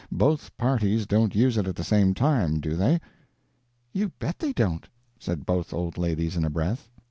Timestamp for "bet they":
4.17-4.51